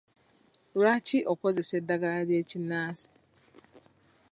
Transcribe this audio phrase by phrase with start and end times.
[0.79, 3.09] Lwaki okozesa eddagala ly'ekinnansi?